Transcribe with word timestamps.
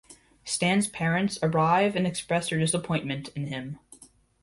Stan's 0.43 0.87
parents 0.87 1.37
arrive 1.43 1.95
and 1.95 2.07
express 2.07 2.49
their 2.49 2.57
disappointment 2.57 3.29
in 3.35 3.45
him. 3.45 3.77